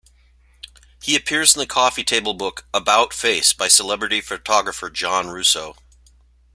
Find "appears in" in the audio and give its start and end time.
1.15-1.59